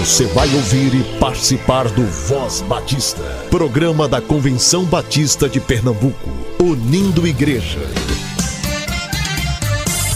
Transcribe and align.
Você 0.00 0.24
vai 0.28 0.48
ouvir 0.54 0.94
e 0.94 1.18
participar 1.18 1.86
do 1.90 2.06
Voz 2.06 2.62
Batista, 2.62 3.22
programa 3.50 4.08
da 4.08 4.18
Convenção 4.18 4.82
Batista 4.86 5.46
de 5.46 5.60
Pernambuco, 5.60 6.30
unindo 6.58 7.26
igreja. 7.26 7.80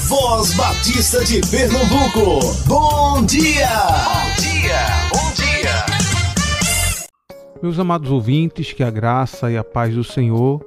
Voz 0.08 0.54
Batista 0.54 1.22
de 1.26 1.42
Pernambuco, 1.50 2.40
bom 2.66 3.26
dia! 3.26 3.68
Bom 3.68 4.42
dia, 4.42 4.86
bom 5.12 5.34
dia! 5.34 5.86
Meus 7.62 7.78
amados 7.78 8.10
ouvintes, 8.10 8.72
que 8.72 8.82
a 8.82 8.90
graça 8.90 9.50
e 9.50 9.58
a 9.58 9.62
paz 9.62 9.94
do 9.94 10.02
Senhor 10.02 10.64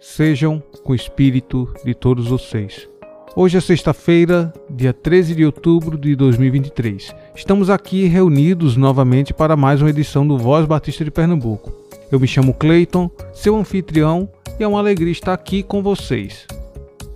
sejam 0.00 0.62
com 0.84 0.92
o 0.92 0.94
espírito 0.94 1.68
de 1.84 1.92
todos 1.92 2.28
vocês. 2.28 2.89
Hoje 3.36 3.56
é 3.56 3.60
sexta-feira, 3.60 4.52
dia 4.68 4.92
13 4.92 5.36
de 5.36 5.44
outubro 5.44 5.96
de 5.96 6.16
2023. 6.16 7.14
Estamos 7.32 7.70
aqui 7.70 8.06
reunidos 8.06 8.76
novamente 8.76 9.32
para 9.32 9.56
mais 9.56 9.80
uma 9.80 9.88
edição 9.88 10.26
do 10.26 10.36
Voz 10.36 10.66
Batista 10.66 11.04
de 11.04 11.12
Pernambuco. 11.12 11.72
Eu 12.10 12.18
me 12.18 12.26
chamo 12.26 12.52
Clayton, 12.52 13.08
seu 13.32 13.56
anfitrião, 13.56 14.28
e 14.58 14.64
é 14.64 14.66
uma 14.66 14.80
alegria 14.80 15.12
estar 15.12 15.32
aqui 15.32 15.62
com 15.62 15.80
vocês. 15.80 16.44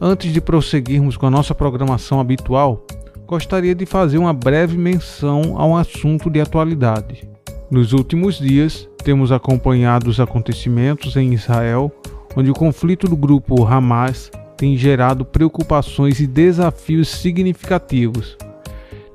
Antes 0.00 0.32
de 0.32 0.40
prosseguirmos 0.40 1.16
com 1.16 1.26
a 1.26 1.30
nossa 1.30 1.52
programação 1.52 2.20
habitual, 2.20 2.86
gostaria 3.26 3.74
de 3.74 3.84
fazer 3.84 4.18
uma 4.18 4.32
breve 4.32 4.78
menção 4.78 5.56
a 5.58 5.66
um 5.66 5.76
assunto 5.76 6.30
de 6.30 6.40
atualidade. 6.40 7.28
Nos 7.68 7.92
últimos 7.92 8.38
dias, 8.38 8.88
temos 9.02 9.32
acompanhado 9.32 10.08
os 10.08 10.20
acontecimentos 10.20 11.16
em 11.16 11.34
Israel, 11.34 11.90
onde 12.36 12.52
o 12.52 12.54
conflito 12.54 13.08
do 13.08 13.16
grupo 13.16 13.66
Hamas 13.66 14.30
tem 14.56 14.76
gerado 14.76 15.24
preocupações 15.24 16.20
e 16.20 16.26
desafios 16.26 17.08
significativos. 17.08 18.36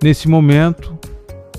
Nesse 0.02 0.28
momento, 0.28 0.98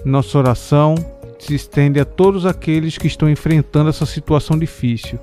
nossa 0.05 0.39
oração 0.39 0.95
se 1.39 1.55
estende 1.55 1.99
a 1.99 2.05
todos 2.05 2.47
aqueles 2.47 2.99
que 2.99 3.07
estão 3.07 3.29
enfrentando 3.29 3.91
essa 3.91 4.07
situação 4.07 4.59
difícil 4.59 5.19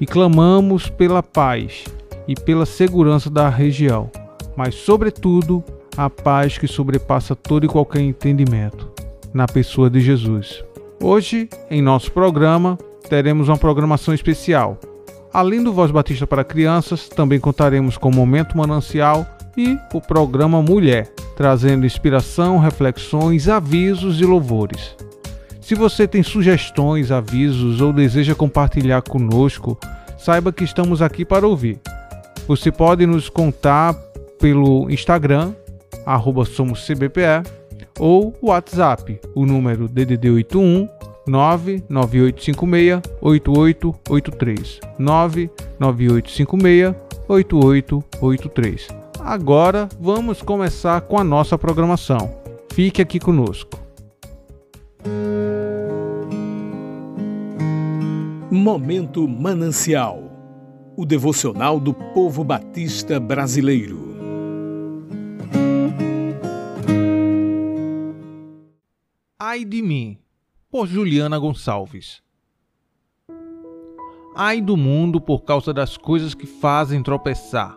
e 0.00 0.06
clamamos 0.06 0.88
pela 0.88 1.22
paz 1.22 1.84
e 2.26 2.34
pela 2.34 2.66
segurança 2.66 3.30
da 3.30 3.48
região, 3.48 4.10
mas, 4.56 4.74
sobretudo, 4.74 5.62
a 5.96 6.08
paz 6.08 6.58
que 6.58 6.66
sobrepassa 6.66 7.34
todo 7.34 7.64
e 7.64 7.68
qualquer 7.68 8.00
entendimento, 8.00 8.90
na 9.32 9.46
pessoa 9.46 9.90
de 9.90 10.00
Jesus. 10.00 10.64
Hoje, 11.02 11.48
em 11.70 11.82
nosso 11.82 12.12
programa, 12.12 12.78
teremos 13.08 13.48
uma 13.48 13.56
programação 13.56 14.12
especial 14.12 14.78
Além 15.32 15.62
do 15.62 15.72
Voz 15.72 15.90
Batista 15.90 16.26
para 16.26 16.42
Crianças, 16.42 17.08
também 17.08 17.38
contaremos 17.38 17.98
com 17.98 18.08
o 18.08 18.14
Momento 18.14 18.56
Manancial 18.56 19.26
e 19.56 19.78
o 19.92 20.00
programa 20.00 20.62
Mulher, 20.62 21.12
trazendo 21.36 21.84
inspiração, 21.84 22.58
reflexões, 22.58 23.48
avisos 23.48 24.20
e 24.20 24.24
louvores. 24.24 24.96
Se 25.60 25.74
você 25.74 26.08
tem 26.08 26.22
sugestões, 26.22 27.10
avisos 27.10 27.80
ou 27.82 27.92
deseja 27.92 28.34
compartilhar 28.34 29.02
conosco, 29.02 29.78
saiba 30.16 30.50
que 30.50 30.64
estamos 30.64 31.02
aqui 31.02 31.24
para 31.26 31.46
ouvir. 31.46 31.78
Você 32.46 32.72
pode 32.72 33.04
nos 33.04 33.28
contar 33.28 33.92
pelo 34.40 34.88
Instagram, 34.90 35.52
arroba 36.06 36.46
somoscbpe, 36.46 37.20
ou 37.98 38.34
WhatsApp, 38.40 39.20
o 39.34 39.44
número 39.44 39.88
DDD81 39.88 40.88
99856 41.17 41.17
8883. 43.20 44.80
99856 44.98 46.94
8883. 47.28 48.88
Agora 49.20 49.88
vamos 50.00 50.40
começar 50.40 51.00
com 51.02 51.18
a 51.18 51.24
nossa 51.24 51.58
programação. 51.58 52.34
Fique 52.72 53.02
aqui 53.02 53.20
conosco. 53.20 53.78
Momento 58.50 59.28
Manancial 59.28 60.28
o 60.98 61.06
devocional 61.06 61.78
do 61.78 61.94
povo 61.94 62.42
batista 62.42 63.20
brasileiro. 63.20 64.16
Ai 69.38 69.64
de 69.64 69.80
mim 69.80 70.18
por 70.70 70.86
Juliana 70.86 71.38
Gonçalves. 71.38 72.20
Ai 74.36 74.60
do 74.60 74.76
mundo 74.76 75.20
por 75.20 75.42
causa 75.42 75.72
das 75.72 75.96
coisas 75.96 76.34
que 76.34 76.46
fazem 76.46 77.02
tropeçar. 77.02 77.76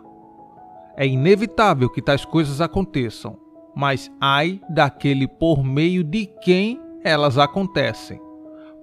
É 0.96 1.06
inevitável 1.06 1.88
que 1.88 2.02
tais 2.02 2.24
coisas 2.24 2.60
aconteçam, 2.60 3.38
mas 3.74 4.12
ai 4.20 4.60
daquele 4.68 5.26
por 5.26 5.64
meio 5.64 6.04
de 6.04 6.26
quem 6.44 6.78
elas 7.02 7.38
acontecem. 7.38 8.20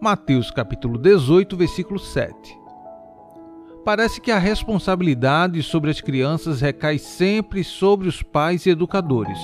Mateus 0.02 0.50
capítulo 0.50 0.98
18, 0.98 1.56
versículo 1.56 2.00
7. 2.00 2.58
Parece 3.86 4.20
que 4.20 4.32
a 4.32 4.40
responsabilidade 4.40 5.62
sobre 5.62 5.92
as 5.92 6.02
crianças 6.02 6.62
recai 6.62 6.98
sempre 6.98 7.64
sobre 7.64 8.08
os 8.08 8.24
pais 8.24 8.66
e 8.66 8.72
educadores. 8.72 9.40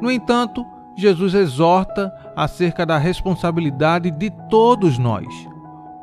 No 0.00 0.10
entanto, 0.10 0.64
Jesus 0.96 1.34
exorta 1.34 2.12
acerca 2.36 2.84
da 2.84 2.98
responsabilidade 2.98 4.10
de 4.10 4.30
todos 4.48 4.98
nós, 4.98 5.26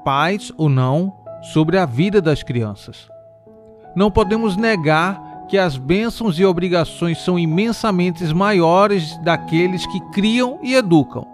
pais 0.03 0.51
ou 0.57 0.69
não, 0.69 1.15
sobre 1.41 1.77
a 1.77 1.85
vida 1.85 2.21
das 2.21 2.43
crianças. 2.43 3.09
Não 3.95 4.11
podemos 4.11 4.55
negar 4.55 5.45
que 5.47 5.57
as 5.57 5.77
bênçãos 5.77 6.39
e 6.39 6.45
obrigações 6.45 7.19
são 7.19 7.39
imensamente 7.39 8.23
maiores 8.33 9.17
daqueles 9.23 9.85
que 9.87 9.99
criam 10.11 10.59
e 10.61 10.75
educam. 10.75 11.25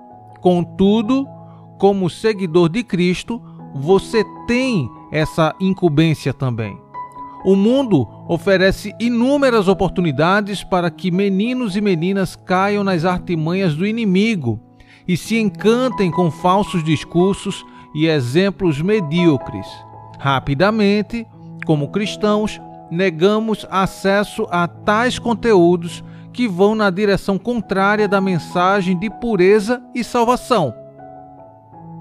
Contudo, 0.41 1.27
como 1.77 2.09
seguidor 2.09 2.69
de 2.69 2.83
Cristo, 2.83 3.41
você 3.73 4.23
tem 4.47 4.89
essa 5.11 5.53
incumbência 5.59 6.33
também. 6.33 6.79
O 7.43 7.55
mundo 7.55 8.07
oferece 8.27 8.93
inúmeras 8.99 9.67
oportunidades 9.67 10.63
para 10.63 10.89
que 10.89 11.11
meninos 11.11 11.75
e 11.75 11.81
meninas 11.81 12.35
caiam 12.35 12.83
nas 12.83 13.05
artimanhas 13.05 13.75
do 13.75 13.85
inimigo 13.85 14.59
e 15.07 15.15
se 15.15 15.37
encantem 15.37 16.09
com 16.09 16.31
falsos 16.31 16.83
discursos 16.83 17.63
e 17.93 18.07
exemplos 18.07 18.81
medíocres. 18.81 19.67
Rapidamente, 20.19 21.27
como 21.65 21.89
cristãos, 21.89 22.59
negamos 22.89 23.65
acesso 23.69 24.47
a 24.49 24.67
tais 24.67 25.19
conteúdos 25.19 26.03
que 26.33 26.47
vão 26.47 26.75
na 26.75 26.89
direção 26.89 27.37
contrária 27.37 28.07
da 28.07 28.19
mensagem 28.19 28.97
de 28.97 29.09
pureza 29.09 29.81
e 29.93 30.03
salvação. 30.03 30.73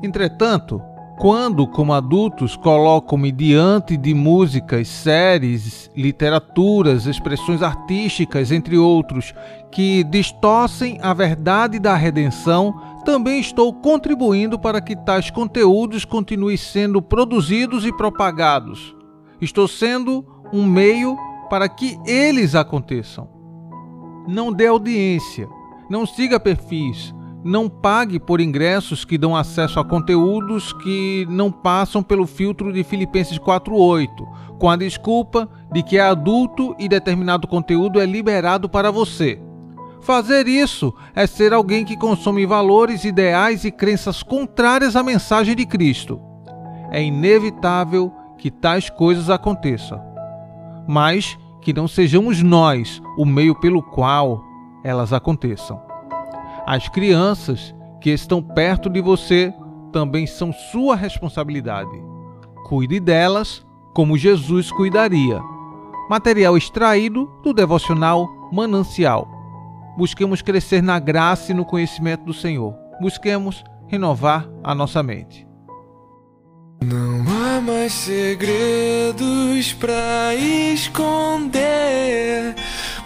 Entretanto, 0.03 0.83
quando, 1.17 1.67
como 1.67 1.93
adultos, 1.93 2.57
colocam-me 2.57 3.31
diante 3.31 3.97
de 3.97 4.13
músicas, 4.13 4.89
séries, 4.89 5.91
literaturas, 5.97 7.07
expressões 7.07 7.63
artísticas, 7.63 8.51
entre 8.51 8.77
outros, 8.77 9.33
que 9.71 10.03
distorcem 10.05 10.99
a 11.01 11.15
verdade 11.15 11.79
da 11.79 11.95
redenção, 11.95 12.75
também 13.05 13.39
estou 13.39 13.73
contribuindo 13.73 14.59
para 14.59 14.81
que 14.81 14.97
tais 14.97 15.31
conteúdos 15.31 16.05
continuem 16.05 16.57
sendo 16.57 17.01
produzidos 17.01 17.85
e 17.87 17.93
propagados. 17.93 18.95
Estou 19.41 19.69
sendo 19.69 20.25
um 20.53 20.65
meio 20.65 21.17
para 21.49 21.69
que 21.69 21.99
eles 22.07 22.55
aconteçam. 22.55 23.29
Não 24.27 24.53
dê 24.53 24.67
audiência, 24.67 25.49
não 25.89 26.07
siga 26.07 26.41
perfis, 26.41 27.15
não 27.45 27.69
pague 27.69 28.19
por 28.19 28.41
ingressos 28.41 29.05
que 29.05 29.19
dão 29.19 29.37
acesso 29.37 29.79
a 29.79 29.85
conteúdos 29.85 30.73
que 30.73 31.27
não 31.29 31.53
passam 31.53 32.03
pelo 32.03 32.27
filtro 32.27 32.73
de 32.73 32.83
Filipenses 32.83 33.39
4:8, 33.39 34.27
com 34.59 34.71
a 34.71 34.77
desculpa 34.77 35.47
de 35.71 35.83
que 35.83 35.99
é 35.99 36.01
adulto 36.01 36.75
e 36.79 36.89
determinado 36.89 37.47
conteúdo 37.47 38.01
é 38.01 38.07
liberado 38.07 38.67
para 38.67 38.91
você. 38.91 39.39
Fazer 40.01 40.49
isso 40.49 40.93
é 41.15 41.27
ser 41.27 41.53
alguém 41.53 41.85
que 41.85 41.97
consome 41.97 42.47
valores, 42.47 43.05
ideais 43.05 43.65
e 43.65 43.71
crenças 43.71 44.23
contrárias 44.23 44.97
à 44.97 45.03
mensagem 45.03 45.55
de 45.55 45.67
Cristo. 45.67 46.21
É 46.91 47.03
inevitável 47.03 48.13
que 48.39 48.51
tais 48.51 48.89
coisas 48.89 49.29
aconteçam, 49.29 50.01
mas 50.89 51.39
que 51.61 51.73
não 51.73 51.89
sejamos 51.89 52.43
nós 52.43 53.03
o 53.19 53.25
meio 53.25 53.55
pelo 53.59 53.83
qual 53.83 54.43
elas 54.83 55.13
aconteçam. 55.13 55.94
As 56.67 56.89
crianças 56.89 57.75
que 58.01 58.11
estão 58.11 58.43
perto 58.43 58.89
de 58.89 59.01
você 59.01 59.53
também 59.93 60.27
são 60.27 60.53
sua 60.53 60.97
responsabilidade. 60.97 62.03
Cuide 62.67 62.99
delas 62.99 63.65
como 63.95 64.17
Jesus 64.17 64.73
cuidaria. 64.73 65.41
Material 66.09 66.57
extraído 66.57 67.31
do 67.43 67.53
devocional 67.53 68.29
Manancial. 68.53 69.29
Busquemos 69.97 70.43
crescer 70.43 70.83
na 70.83 70.99
graça 70.99 71.53
e 71.53 71.55
no 71.55 71.65
conhecimento 71.65 72.25
do 72.25 72.35
Senhor. 72.35 72.75
Busquemos 73.01 73.63
renovar 73.87 74.49
a 74.63 74.75
nossa 74.75 75.03
mente. 75.03 75.47
Não 76.83 77.25
há 77.31 77.61
mais 77.61 77.93
segredos 77.93 79.73
para 79.75 80.35
esconder. 80.35 81.65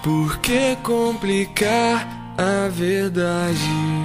Por 0.03 0.39
que 0.39 0.77
complicar? 0.83 2.18
A 2.39 2.69
verdade. 2.69 3.99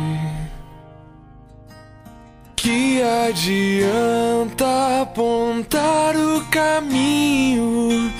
adianta 3.34 5.02
apontar 5.02 6.16
o 6.16 6.46
caminho 6.52 8.12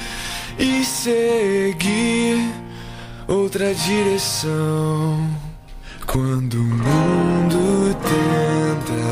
e 0.58 0.84
seguir 0.84 2.52
outra 3.28 3.74
direção. 3.76 5.30
Quando 6.08 6.56
o 6.56 6.64
mundo 6.64 7.96
tenta 8.02 9.04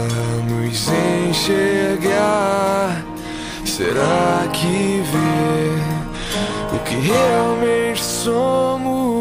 nos 0.50 0.88
enxergar, 1.30 3.06
será 3.63 4.47
que 4.51 5.04
vê 5.12 6.75
o 6.75 6.80
que 6.80 6.95
realmente 6.95 8.04
somos? 8.04 9.20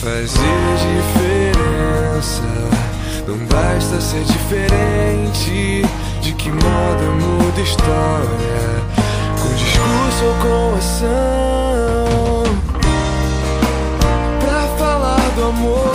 fazer 0.00 0.76
diferença 0.96 2.42
não 3.26 3.36
basta 3.46 4.00
ser 4.00 4.24
diferente. 4.24 5.84
De 6.22 6.32
que 6.32 6.50
modo 6.50 7.02
eu 7.02 7.12
mudo 7.12 7.60
história? 7.60 8.82
Com 9.40 9.54
discurso 9.54 10.24
ou 10.24 10.34
com 10.40 10.74
ação? 10.76 12.44
Pra 14.40 14.62
falar 14.78 15.30
do 15.36 15.44
amor, 15.44 15.92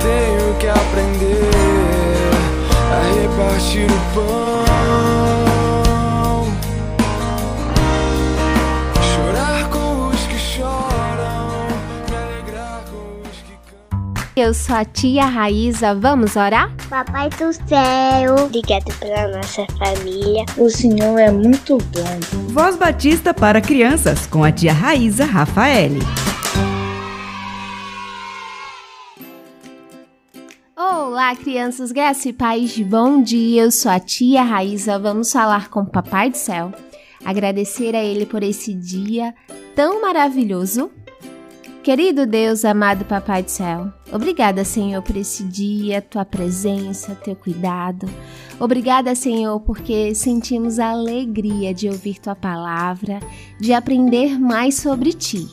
tenho 0.00 0.54
que 0.58 0.68
aprender 0.68 1.50
a 2.90 3.02
repartir 3.20 3.86
o 3.90 4.00
pão. 4.14 4.37
Eu 14.40 14.54
sou 14.54 14.76
a 14.76 14.84
tia 14.84 15.24
Raíza, 15.24 15.96
vamos 15.96 16.36
orar? 16.36 16.72
Papai 16.88 17.28
do 17.28 17.52
céu, 17.52 18.36
obrigado 18.44 18.96
pela 19.00 19.36
nossa 19.36 19.66
família. 19.76 20.44
O 20.56 20.70
Senhor 20.70 21.18
é 21.18 21.28
muito 21.28 21.76
bom. 21.76 22.52
Voz 22.52 22.76
Batista 22.76 23.34
para 23.34 23.60
crianças 23.60 24.28
com 24.28 24.44
a 24.44 24.52
tia 24.52 24.72
Raíza 24.72 25.24
Rafaele. 25.24 25.98
Olá, 30.76 31.34
crianças, 31.34 31.90
graça 31.90 32.28
e 32.28 32.32
paz, 32.32 32.78
bom 32.78 33.20
dia. 33.20 33.64
Eu 33.64 33.72
sou 33.72 33.90
a 33.90 33.98
tia 33.98 34.44
Raíza. 34.44 35.00
Vamos 35.00 35.32
falar 35.32 35.68
com 35.68 35.80
o 35.80 35.90
Papai 35.90 36.30
do 36.30 36.36
Céu. 36.36 36.72
Agradecer 37.24 37.96
a 37.96 38.04
Ele 38.04 38.24
por 38.24 38.44
esse 38.44 38.72
dia 38.72 39.34
tão 39.74 40.00
maravilhoso 40.00 40.92
Querido 41.88 42.26
Deus, 42.26 42.66
amado 42.66 43.06
Papai 43.06 43.42
do 43.42 43.50
Céu, 43.50 43.90
obrigada, 44.12 44.62
Senhor, 44.62 45.00
por 45.00 45.16
esse 45.16 45.42
dia, 45.42 46.02
tua 46.02 46.22
presença, 46.22 47.14
teu 47.14 47.34
cuidado. 47.34 48.06
Obrigada, 48.60 49.14
Senhor, 49.14 49.58
porque 49.60 50.14
sentimos 50.14 50.78
a 50.78 50.90
alegria 50.90 51.72
de 51.72 51.88
ouvir 51.88 52.18
tua 52.18 52.34
palavra, 52.34 53.20
de 53.58 53.72
aprender 53.72 54.38
mais 54.38 54.74
sobre 54.74 55.14
ti. 55.14 55.48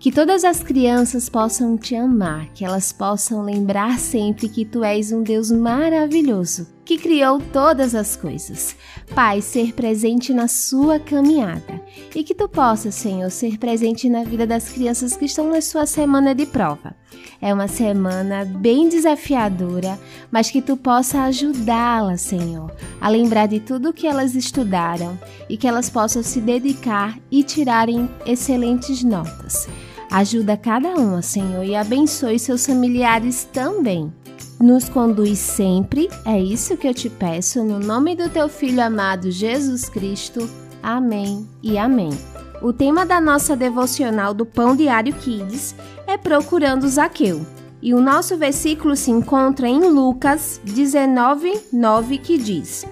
Que 0.00 0.10
todas 0.10 0.42
as 0.42 0.64
crianças 0.64 1.28
possam 1.28 1.76
te 1.76 1.94
amar, 1.94 2.48
que 2.52 2.64
elas 2.64 2.92
possam 2.92 3.42
lembrar 3.42 4.00
sempre 4.00 4.48
que 4.48 4.64
tu 4.64 4.82
és 4.82 5.12
um 5.12 5.22
Deus 5.22 5.48
maravilhoso, 5.48 6.66
que 6.88 6.96
criou 6.96 7.38
todas 7.38 7.94
as 7.94 8.16
coisas. 8.16 8.74
Pai, 9.14 9.42
ser 9.42 9.74
presente 9.74 10.32
na 10.32 10.48
sua 10.48 10.98
caminhada 10.98 11.82
e 12.14 12.24
que 12.24 12.34
tu 12.34 12.48
possas, 12.48 12.94
Senhor, 12.94 13.30
ser 13.30 13.58
presente 13.58 14.08
na 14.08 14.24
vida 14.24 14.46
das 14.46 14.70
crianças 14.70 15.14
que 15.14 15.26
estão 15.26 15.50
na 15.50 15.60
sua 15.60 15.84
semana 15.84 16.34
de 16.34 16.46
prova. 16.46 16.96
É 17.42 17.52
uma 17.52 17.68
semana 17.68 18.46
bem 18.46 18.88
desafiadora, 18.88 20.00
mas 20.30 20.50
que 20.50 20.62
tu 20.62 20.78
possa 20.78 21.24
ajudá-las, 21.24 22.22
Senhor, 22.22 22.74
a 22.98 23.10
lembrar 23.10 23.48
de 23.48 23.60
tudo 23.60 23.90
o 23.90 23.92
que 23.92 24.06
elas 24.06 24.34
estudaram 24.34 25.18
e 25.46 25.58
que 25.58 25.68
elas 25.68 25.90
possam 25.90 26.22
se 26.22 26.40
dedicar 26.40 27.18
e 27.30 27.42
tirarem 27.42 28.08
excelentes 28.24 29.04
notas. 29.04 29.68
Ajuda 30.10 30.56
cada 30.56 30.94
uma, 30.94 31.20
Senhor, 31.20 31.62
e 31.64 31.76
abençoe 31.76 32.38
seus 32.38 32.64
familiares 32.64 33.46
também. 33.52 34.10
Nos 34.60 34.88
conduz 34.88 35.38
sempre, 35.38 36.10
é 36.24 36.40
isso 36.40 36.76
que 36.76 36.88
eu 36.88 36.92
te 36.92 37.08
peço, 37.08 37.62
no 37.62 37.78
nome 37.78 38.16
do 38.16 38.28
teu 38.28 38.48
Filho 38.48 38.82
amado 38.82 39.30
Jesus 39.30 39.88
Cristo. 39.88 40.50
Amém 40.82 41.48
e 41.62 41.78
amém. 41.78 42.10
O 42.60 42.72
tema 42.72 43.06
da 43.06 43.20
nossa 43.20 43.54
devocional 43.54 44.34
do 44.34 44.44
Pão 44.44 44.74
Diário 44.74 45.14
Kids 45.14 45.76
é 46.08 46.16
Procurando 46.16 46.88
Zaqueu. 46.88 47.46
E 47.80 47.94
o 47.94 48.00
nosso 48.00 48.36
versículo 48.36 48.96
se 48.96 49.12
encontra 49.12 49.68
em 49.68 49.78
Lucas 49.78 50.60
19, 50.64 51.60
9, 51.72 52.18
que 52.18 52.36
diz: 52.36 52.84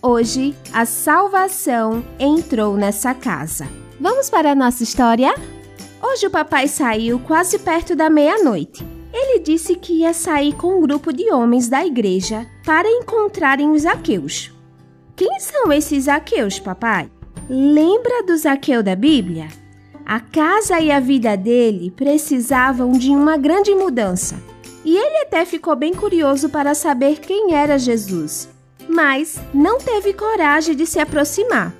Hoje 0.00 0.56
a 0.72 0.86
salvação 0.86 2.02
entrou 2.18 2.74
nessa 2.74 3.12
casa. 3.12 3.68
Vamos 4.00 4.30
para 4.30 4.52
a 4.52 4.54
nossa 4.54 4.82
história? 4.82 5.34
Hoje 6.02 6.26
o 6.26 6.30
papai 6.30 6.68
saiu 6.68 7.18
quase 7.18 7.58
perto 7.58 7.94
da 7.94 8.08
meia-noite. 8.08 9.01
Ele 9.12 9.38
disse 9.40 9.74
que 9.74 10.00
ia 10.00 10.14
sair 10.14 10.54
com 10.54 10.78
um 10.78 10.80
grupo 10.80 11.12
de 11.12 11.30
homens 11.30 11.68
da 11.68 11.84
igreja 11.84 12.46
para 12.64 12.88
encontrarem 12.88 13.70
os 13.70 13.82
Zaqueus. 13.82 14.50
Quem 15.14 15.38
são 15.38 15.72
esses 15.72 16.04
Zaqueus, 16.04 16.58
papai? 16.58 17.10
Lembra 17.48 18.22
do 18.22 18.36
Zaqueu 18.36 18.82
da 18.82 18.96
Bíblia? 18.96 19.48
A 20.06 20.18
casa 20.18 20.80
e 20.80 20.90
a 20.90 20.98
vida 20.98 21.36
dele 21.36 21.90
precisavam 21.90 22.92
de 22.92 23.10
uma 23.10 23.36
grande 23.36 23.74
mudança. 23.74 24.42
E 24.84 24.96
ele 24.96 25.18
até 25.18 25.44
ficou 25.44 25.76
bem 25.76 25.94
curioso 25.94 26.48
para 26.48 26.74
saber 26.74 27.20
quem 27.20 27.54
era 27.54 27.78
Jesus, 27.78 28.48
mas 28.88 29.38
não 29.54 29.78
teve 29.78 30.12
coragem 30.12 30.74
de 30.74 30.86
se 30.86 30.98
aproximar. 30.98 31.72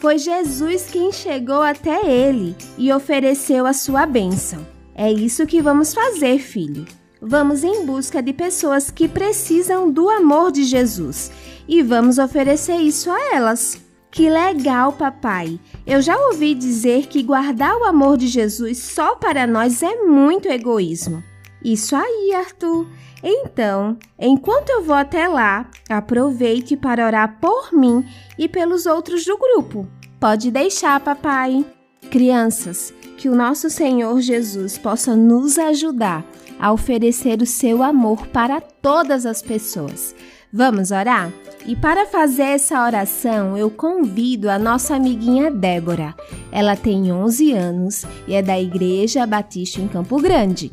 Foi 0.00 0.16
Jesus 0.16 0.86
quem 0.90 1.12
chegou 1.12 1.60
até 1.60 2.06
ele 2.06 2.56
e 2.78 2.92
ofereceu 2.92 3.66
a 3.66 3.72
sua 3.72 4.06
bênção. 4.06 4.64
É 4.98 5.12
isso 5.12 5.46
que 5.46 5.62
vamos 5.62 5.94
fazer, 5.94 6.40
filho. 6.40 6.84
Vamos 7.22 7.62
em 7.62 7.86
busca 7.86 8.20
de 8.20 8.32
pessoas 8.32 8.90
que 8.90 9.06
precisam 9.06 9.88
do 9.88 10.10
amor 10.10 10.50
de 10.50 10.64
Jesus 10.64 11.30
e 11.68 11.84
vamos 11.84 12.18
oferecer 12.18 12.78
isso 12.78 13.08
a 13.08 13.32
elas. 13.32 13.80
Que 14.10 14.28
legal, 14.28 14.92
papai! 14.92 15.60
Eu 15.86 16.02
já 16.02 16.18
ouvi 16.18 16.52
dizer 16.52 17.06
que 17.06 17.22
guardar 17.22 17.76
o 17.76 17.84
amor 17.84 18.16
de 18.16 18.26
Jesus 18.26 18.78
só 18.78 19.14
para 19.14 19.46
nós 19.46 19.84
é 19.84 20.02
muito 20.02 20.48
egoísmo. 20.48 21.22
Isso 21.64 21.94
aí, 21.94 22.34
Arthur. 22.34 22.84
Então, 23.22 23.96
enquanto 24.18 24.70
eu 24.70 24.82
vou 24.82 24.96
até 24.96 25.28
lá, 25.28 25.70
aproveite 25.88 26.76
para 26.76 27.06
orar 27.06 27.38
por 27.40 27.72
mim 27.72 28.04
e 28.36 28.48
pelos 28.48 28.84
outros 28.84 29.24
do 29.24 29.38
grupo. 29.38 29.86
Pode 30.18 30.50
deixar, 30.50 30.98
papai. 30.98 31.64
Crianças, 32.10 32.92
que 33.18 33.28
o 33.28 33.34
nosso 33.34 33.68
Senhor 33.68 34.20
Jesus 34.20 34.78
possa 34.78 35.16
nos 35.16 35.58
ajudar 35.58 36.24
a 36.58 36.72
oferecer 36.72 37.42
o 37.42 37.46
seu 37.46 37.82
amor 37.82 38.28
para 38.28 38.60
todas 38.60 39.26
as 39.26 39.42
pessoas. 39.42 40.14
Vamos 40.52 40.92
orar? 40.92 41.32
E 41.66 41.74
para 41.74 42.06
fazer 42.06 42.44
essa 42.44 42.82
oração, 42.82 43.58
eu 43.58 43.68
convido 43.70 44.48
a 44.48 44.58
nossa 44.58 44.94
amiguinha 44.94 45.50
Débora. 45.50 46.14
Ela 46.50 46.76
tem 46.76 47.12
11 47.12 47.52
anos 47.52 48.04
e 48.26 48.34
é 48.34 48.40
da 48.40 48.58
Igreja 48.58 49.26
Batista 49.26 49.80
em 49.80 49.88
Campo 49.88 50.22
Grande. 50.22 50.72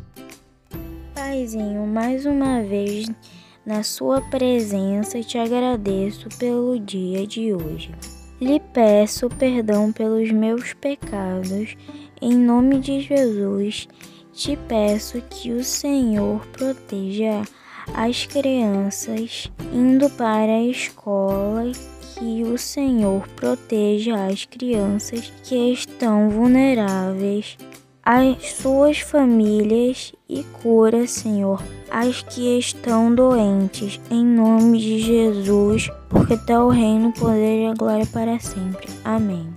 Paizinho, 1.16 1.86
mais 1.88 2.26
uma 2.28 2.62
vez 2.62 3.08
na 3.66 3.82
sua 3.82 4.22
presença 4.22 5.20
te 5.22 5.40
agradeço 5.40 6.30
pelo 6.38 6.80
dia 6.80 7.26
de 7.26 7.52
hoje. 7.54 7.92
lhe 8.40 8.60
peço 8.60 9.28
perdão 9.30 9.92
pelos 9.92 10.32
meus 10.32 10.74
pecados. 10.74 11.76
Em 12.22 12.34
nome 12.34 12.80
de 12.80 13.02
Jesus, 13.02 13.88
te 14.34 14.58
peço 14.68 15.22
que 15.30 15.52
o 15.52 15.64
Senhor 15.64 16.46
proteja 16.48 17.42
as 17.94 18.26
crianças 18.26 19.52
indo 19.74 20.10
para 20.12 20.52
a 20.52 20.64
escola, 20.64 21.72
que 22.18 22.44
o 22.44 22.58
Senhor 22.58 23.28
proteja 23.36 24.28
as 24.28 24.46
crianças 24.46 25.32
que 25.44 25.74
estão 25.74 26.30
vulneráveis, 26.30 27.58
as 28.04 28.52
suas 28.52 29.00
famílias 29.00 30.14
e 30.30 30.44
cura, 30.62 31.08
Senhor, 31.08 31.62
as 31.90 32.22
que 32.22 32.58
estão 32.58 33.14
doentes, 33.14 34.00
em 34.10 34.24
nome 34.24 34.80
de 34.80 35.00
Jesus, 35.00 35.90
porque 36.08 36.38
teu 36.38 36.70
reino, 36.70 37.10
o 37.10 37.14
poder 37.14 37.64
e 37.64 37.66
a 37.68 37.74
glória 37.74 38.06
para 38.06 38.40
sempre. 38.40 38.88
Amém. 39.04 39.54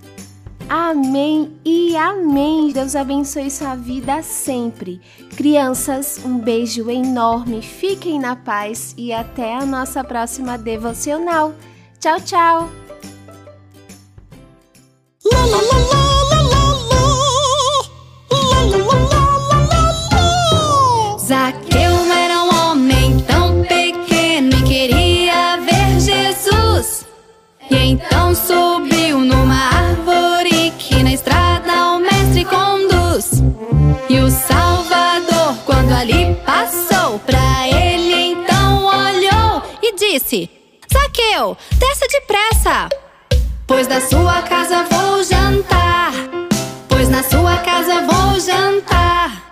Amém 0.69 1.59
e 1.65 1.97
amém. 1.97 2.71
Deus 2.71 2.95
abençoe 2.95 3.49
sua 3.49 3.73
vida 3.73 4.21
sempre. 4.21 5.01
Crianças, 5.35 6.21
um 6.23 6.37
beijo 6.37 6.91
enorme. 6.91 7.59
Fiquem 7.63 8.19
na 8.19 8.35
paz 8.35 8.93
e 8.95 9.11
até 9.11 9.55
a 9.55 9.65
nossa 9.65 10.03
próxima 10.03 10.59
devocional. 10.59 11.55
Tchau, 11.99 12.21
tchau. 12.21 12.69
Zaqueu 21.19 22.13
era 22.13 22.43
um 22.43 22.71
homem 22.71 23.19
tão 23.21 23.63
pequeno 23.63 24.55
e 24.55 24.63
queria 24.63 25.57
ver 25.57 25.99
Jesus. 25.99 27.07
E 27.71 27.75
então 27.75 28.35
subiu 28.35 29.19
numa 29.19 29.55
árvore 29.55 29.78
E 34.09 34.19
o 34.21 34.31
Salvador, 34.31 35.55
quando 35.67 35.93
ali 35.93 36.35
passou, 36.43 37.19
pra 37.19 37.67
ele 37.67 38.31
então 38.31 38.85
olhou 38.85 39.61
e 39.83 39.95
disse: 39.95 40.49
Zaqueu, 40.91 41.55
desça 41.77 42.07
depressa, 42.11 42.89
pois 43.67 43.85
da 43.85 44.01
sua 44.01 44.41
casa 44.41 44.83
vou 44.89 45.23
jantar. 45.23 46.11
Pois 46.87 47.07
na 47.07 47.21
sua 47.21 47.57
casa 47.57 48.01
vou 48.01 48.39
jantar. 48.39 49.43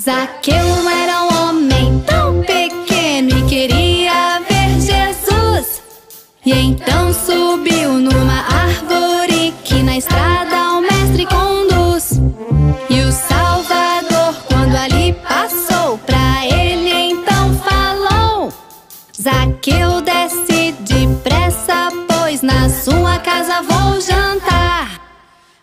Zaqueu 0.00 0.88
era 0.88 1.24
um 1.24 1.48
homem 1.48 2.02
tão 2.06 2.40
pequeno 2.40 3.28
e 3.28 3.42
queria 3.46 4.40
ver 4.48 4.80
Jesus. 4.80 5.82
E 6.46 6.50
então 6.50 7.12
subiu 7.12 7.92
numa 7.92 8.17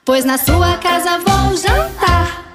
Pois 0.06 0.24
na 0.24 0.38
sua 0.38 0.78
casa 0.78 1.18
vou 1.18 1.58
jantar. 1.58 2.46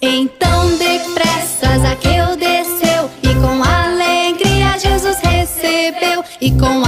Então 0.00 0.76
depressa 0.76 1.78
Zaqueu 1.78 2.36
desceu 2.36 3.08
e 3.22 3.32
com 3.36 3.62
alegria 3.62 4.76
Jesus 4.80 5.16
recebeu 5.20 6.24
e 6.40 6.50
com 6.50 6.84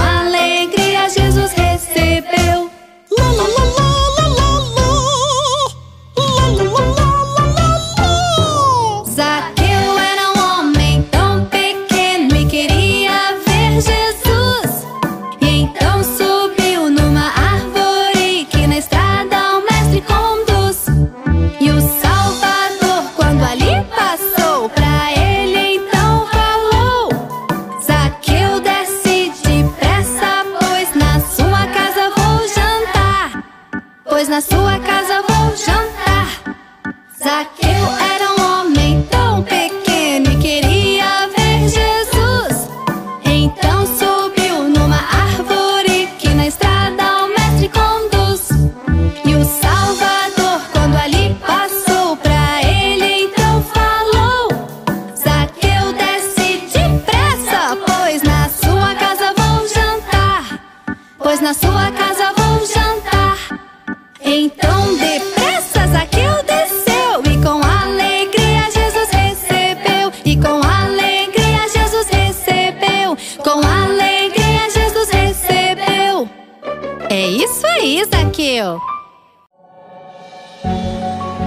isso 77.95 78.09
aí, 78.13 78.25
Zaqueu. 78.25 78.81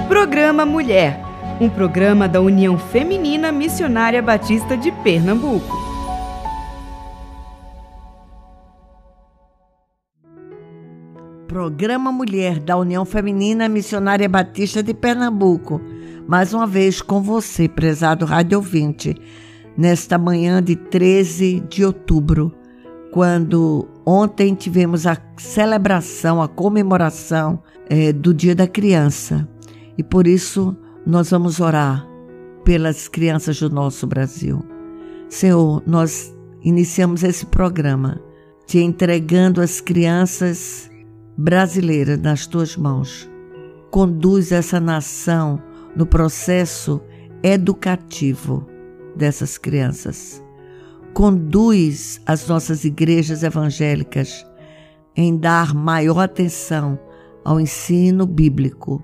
Programa 0.09 0.64
Mulher, 0.64 1.21
um 1.61 1.69
programa 1.69 2.26
da 2.26 2.40
União 2.40 2.78
Feminina 2.78 3.52
Missionária 3.52 4.23
Batista 4.23 4.76
de 4.76 4.90
Pernambuco. 4.90 5.76
Programa 11.47 12.11
Mulher 12.11 12.59
da 12.59 12.76
União 12.76 13.05
Feminina 13.05 13.69
Missionária 13.69 14.28
Batista 14.28 14.83
de 14.83 14.95
Pernambuco. 14.95 15.81
Mais 16.26 16.52
uma 16.52 16.67
vez 16.67 17.00
com 17.00 17.23
você, 17.23 17.69
prezado 17.69 18.25
rádio 18.26 18.59
ouvinte, 18.59 19.14
nesta 19.76 20.19
manhã 20.19 20.62
de 20.62 20.76
13 20.76 21.61
de 21.69 21.85
outubro, 21.85 22.55
quando 23.11 23.88
ontem 24.11 24.55
tivemos 24.55 25.07
a 25.07 25.19
celebração, 25.37 26.41
a 26.41 26.49
comemoração 26.49 27.62
eh, 27.91 28.11
do 28.11 28.33
Dia 28.33 28.55
da 28.55 28.67
Criança. 28.67 29.47
E 29.99 30.03
por 30.03 30.27
isso 30.27 30.75
nós 31.05 31.31
vamos 31.31 31.61
orar 31.61 32.09
pelas 32.65 33.07
crianças 33.07 33.61
do 33.61 33.69
nosso 33.69 34.07
Brasil. 34.07 34.65
Senhor, 35.29 35.83
nós 35.87 36.35
iniciamos 36.62 37.23
esse 37.23 37.45
programa 37.45 38.19
te 38.67 38.79
entregando 38.79 39.61
as 39.61 39.79
crianças 39.79 40.91
brasileiras 41.37 42.19
nas 42.19 42.47
tuas 42.47 42.79
mãos. 42.79 43.31
Conduz 43.91 44.53
essa 44.53 44.81
nação 44.81 45.62
no 45.95 46.07
processo 46.07 46.99
educativo 47.43 48.67
dessas 49.15 49.59
crianças. 49.59 50.43
Conduz 51.19 52.21
as 52.27 52.47
nossas 52.47 52.85
igrejas 52.85 53.43
evangélicas 53.43 54.47
em 55.17 55.37
dar 55.37 55.75
maior 55.75 56.21
atenção 56.21 56.97
ao 57.45 57.59
ensino 57.59 58.25
bíblico. 58.25 59.03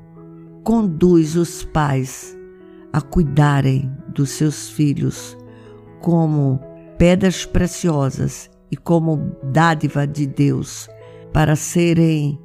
Conduz 0.62 1.35
os 1.35 1.64
pais 1.64 2.38
a 2.92 3.00
cuidarem 3.00 3.90
dos 4.14 4.30
seus 4.30 4.71
filhos 4.71 5.37
como 6.00 6.61
pedras 6.99 7.44
preciosas 7.47 8.49
e 8.71 8.76
como 8.76 9.37
dádiva 9.52 10.06
de 10.06 10.25
Deus 10.25 10.88
para 11.33 11.56
serem 11.56 12.38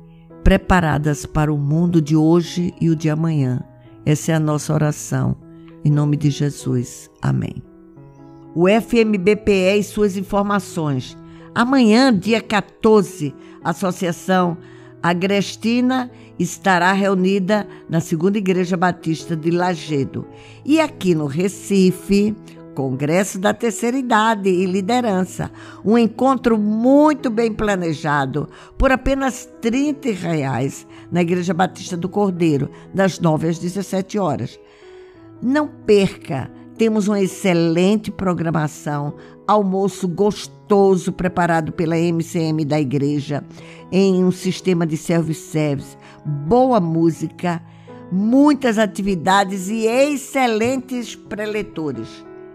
preparadas 0.44 1.28
para 1.28 1.54
o 1.54 1.60
mundo 1.60 2.02
de 2.02 2.16
hoje 2.16 2.74
e 2.82 2.90
o 2.90 2.96
de 2.96 3.08
amanhã. 3.08 3.64
Essa 4.04 4.32
é 4.32 4.36
a 4.36 4.40
nossa 4.40 4.74
oração. 4.74 5.38
Em 5.86 5.92
nome 5.92 6.18
de 6.18 6.32
Jesus. 6.32 7.08
Amém. 7.22 7.69
O 8.56 8.68
FMBPE 8.68 9.80
e 9.80 9.84
suas 9.84 10.18
informações. 10.18 11.18
Amanhã, 11.54 12.14
dia 12.14 12.42
14, 12.42 13.34
a 13.64 13.70
Associação 13.72 14.58
Agrestina 15.02 16.12
estará 16.38 16.92
reunida 16.94 17.68
na 17.90 18.00
Segunda 18.00 18.38
Igreja 18.38 18.76
Batista 18.76 19.36
de 19.36 19.52
Lagedo. 19.52 20.28
E 20.66 20.80
aqui 20.80 21.14
no 21.14 21.26
Recife, 21.26 22.36
Congresso 22.76 23.40
da 23.40 23.54
Terceira 23.54 23.98
Idade 23.98 24.50
e 24.50 24.66
Liderança. 24.66 25.52
Um 25.84 25.98
encontro 25.98 26.58
muito 26.58 27.30
bem 27.30 27.52
planejado, 27.52 28.50
por 28.78 28.92
apenas 28.92 29.50
30 29.62 30.12
reais, 30.12 30.88
na 31.12 31.22
Igreja 31.22 31.54
Batista 31.54 31.98
do 31.98 32.10
Cordeiro, 32.10 32.70
das 32.94 33.20
9 33.20 33.50
às 33.50 33.60
17 33.60 34.18
horas. 34.18 34.60
Não 35.42 35.68
perca! 35.68 36.59
Temos 36.80 37.10
uma 37.10 37.20
excelente 37.20 38.10
programação, 38.10 39.14
almoço 39.46 40.08
gostoso 40.08 41.12
preparado 41.12 41.74
pela 41.74 41.98
MCM 41.98 42.64
da 42.64 42.80
igreja, 42.80 43.44
em 43.92 44.24
um 44.24 44.32
sistema 44.32 44.88
de 44.88 44.96
self-service, 44.96 45.98
boa 46.26 46.80
música, 46.80 47.62
muitas 48.10 48.78
atividades 48.78 49.68
e 49.68 49.88
excelentes 49.88 51.16
preletores. 51.18 52.08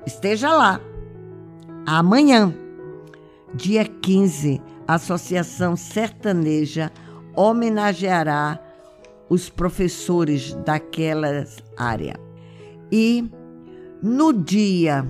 Esteja 0.06 0.54
lá. 0.54 0.80
Amanhã, 1.84 2.54
dia 3.52 3.84
15, 3.84 4.58
a 4.88 4.94
Associação 4.94 5.76
Sertaneja 5.76 6.90
homenageará 7.36 8.58
os 9.28 9.50
professores 9.50 10.54
daquela 10.64 11.44
área. 11.76 12.18
E 12.90 13.30
no 14.04 14.34
dia 14.34 15.02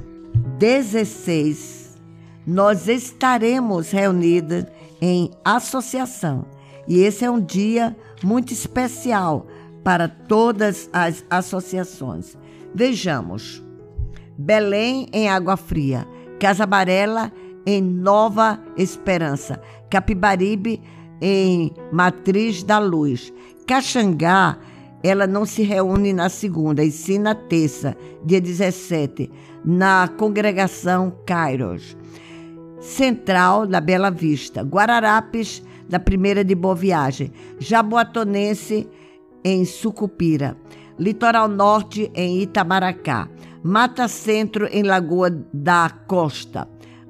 16, 0.57 2.01
nós 2.47 2.87
estaremos 2.87 3.91
reunidas 3.91 4.67
em 5.03 5.33
associação. 5.45 6.47
E 6.87 7.01
esse 7.01 7.25
é 7.25 7.31
um 7.31 7.41
dia 7.41 7.97
muito 8.23 8.53
especial 8.53 9.49
para 9.83 10.07
todas 10.07 10.89
as 10.93 11.25
associações. 11.29 12.39
Vejamos: 12.73 13.61
Belém 14.39 15.09
em 15.13 15.29
Água 15.29 15.57
Fria, 15.57 16.07
Casa 16.39 16.63
Amarela 16.63 17.33
em 17.67 17.83
Nova 17.83 18.61
Esperança, 18.77 19.61
Capibaribe 19.91 20.81
em 21.21 21.75
Matriz 21.91 22.63
da 22.63 22.79
Luz, 22.79 23.33
Caxangá 23.67 24.57
ela 25.05 25.27
não 25.27 25.45
se 25.45 25.63
reúne 25.63 26.15
na 26.15 26.31
segunda, 26.31 26.83
e 26.83 26.91
sim 26.91 27.19
na 27.19 27.35
terça, 27.35 27.95
dia 28.25 28.41
17, 28.41 29.31
na 29.63 30.09
congregação 30.09 31.15
Kairos. 31.27 31.95
Central 32.81 33.67
da 33.67 33.83
Bela 33.83 34.11
Vista, 34.11 34.63
Guararapes 34.63 35.63
da 35.87 36.01
Primeira 36.01 36.43
de 36.43 36.55
Boa 36.55 36.75
Viagem, 36.75 37.31
Jaboatonense 37.59 38.89
em 39.45 39.67
Sucupira, 39.67 40.57
Litoral 40.99 41.49
Norte 41.49 42.11
em 42.15 42.41
Itamaracá, 42.41 43.29
Mata 43.63 44.09
Centro 44.09 44.67
em 44.73 44.83
Lagoa 44.83 45.29
da 45.53 45.91
Costa, 46.07 46.67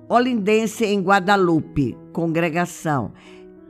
Olindense 0.09 0.85
em 0.85 1.01
Guadalupe, 1.01 1.97
congregação, 2.13 3.13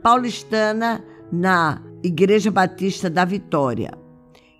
Paulistana 0.01 1.03
na 1.31 1.79
Igreja 2.03 2.49
Batista 2.49 3.07
da 3.07 3.23
Vitória. 3.23 4.04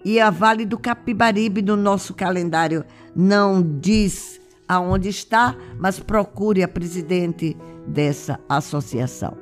E 0.05 0.19
a 0.19 0.29
Vale 0.29 0.65
do 0.65 0.77
Capibaribe 0.77 1.63
no 1.63 1.75
nosso 1.75 2.13
calendário 2.13 2.85
não 3.15 3.63
diz 3.79 4.39
aonde 4.67 5.09
está, 5.09 5.55
mas 5.79 5.99
procure 5.99 6.61
a 6.61 6.67
presidente 6.67 7.57
dessa 7.87 8.39
associação. 8.47 9.35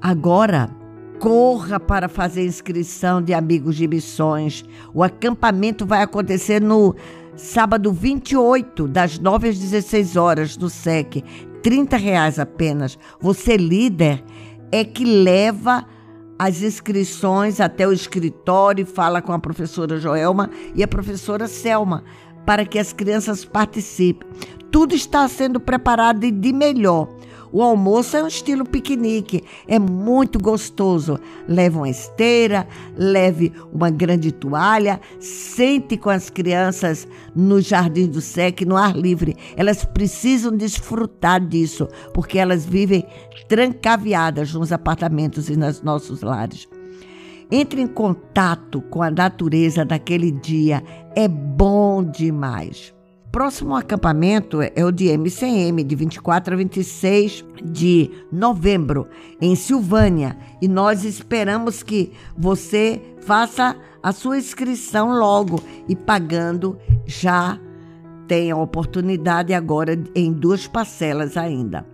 Agora, 0.00 0.68
corra 1.20 1.78
para 1.78 2.08
fazer 2.08 2.44
inscrição 2.44 3.22
de 3.22 3.32
amigos 3.32 3.76
de 3.76 3.86
missões. 3.86 4.64
O 4.92 5.04
acampamento 5.04 5.86
vai 5.86 6.02
acontecer 6.02 6.60
no 6.60 6.94
sábado 7.36 7.92
28, 7.92 8.88
das 8.88 9.20
9 9.20 9.50
às 9.50 9.58
16 9.58 10.16
horas, 10.16 10.56
no 10.56 10.68
SEC. 10.68 11.22
30 11.62 11.96
reais 11.96 12.40
apenas. 12.40 12.98
Você, 13.20 13.56
líder, 13.56 14.24
é 14.72 14.84
que 14.84 15.04
leva 15.04 15.86
as 16.38 16.62
inscrições 16.62 17.60
até 17.60 17.86
o 17.86 17.92
escritório 17.92 18.82
e 18.82 18.86
fala 18.86 19.22
com 19.22 19.32
a 19.32 19.38
professora 19.38 19.98
Joelma 19.98 20.50
e 20.74 20.82
a 20.82 20.88
professora 20.88 21.48
Selma 21.48 22.04
para 22.44 22.64
que 22.64 22.78
as 22.78 22.92
crianças 22.92 23.44
participem. 23.44 24.28
Tudo 24.70 24.94
está 24.94 25.26
sendo 25.28 25.58
preparado 25.58 26.24
e 26.24 26.30
de 26.30 26.52
melhor. 26.52 27.08
O 27.56 27.62
almoço 27.62 28.14
é 28.18 28.22
um 28.22 28.26
estilo 28.26 28.66
piquenique, 28.66 29.42
é 29.66 29.78
muito 29.78 30.38
gostoso. 30.38 31.18
Leve 31.48 31.78
uma 31.78 31.88
esteira, 31.88 32.68
leve 32.94 33.50
uma 33.72 33.88
grande 33.88 34.30
toalha, 34.30 35.00
sente 35.18 35.96
com 35.96 36.10
as 36.10 36.28
crianças 36.28 37.08
no 37.34 37.58
jardim 37.62 38.08
do 38.08 38.20
SEC, 38.20 38.66
no 38.66 38.76
ar 38.76 38.94
livre. 38.94 39.34
Elas 39.56 39.86
precisam 39.86 40.54
desfrutar 40.54 41.40
disso, 41.40 41.88
porque 42.12 42.38
elas 42.38 42.66
vivem 42.66 43.06
trancaviadas 43.48 44.52
nos 44.52 44.70
apartamentos 44.70 45.48
e 45.48 45.56
nos 45.56 45.80
nossos 45.80 46.20
lares. 46.20 46.68
Entre 47.50 47.80
em 47.80 47.86
contato 47.86 48.82
com 48.82 49.02
a 49.02 49.10
natureza 49.10 49.82
daquele 49.82 50.30
dia, 50.30 50.84
é 51.14 51.26
bom 51.26 52.04
demais 52.04 52.94
próximo 53.36 53.76
acampamento 53.76 54.62
é 54.62 54.82
o 54.82 54.90
de 54.90 55.10
MCM, 55.10 55.84
de 55.84 55.94
24 55.94 56.54
a 56.54 56.56
26 56.56 57.44
de 57.62 58.10
novembro, 58.32 59.06
em 59.38 59.54
Silvânia. 59.54 60.38
E 60.62 60.66
nós 60.66 61.04
esperamos 61.04 61.82
que 61.82 62.14
você 62.34 62.98
faça 63.20 63.76
a 64.02 64.10
sua 64.10 64.38
inscrição 64.38 65.10
logo 65.10 65.62
e 65.86 65.94
pagando 65.94 66.78
já 67.04 67.60
tem 68.26 68.50
a 68.50 68.56
oportunidade 68.56 69.52
agora 69.52 70.02
em 70.14 70.32
duas 70.32 70.66
parcelas 70.66 71.36
ainda. 71.36 71.86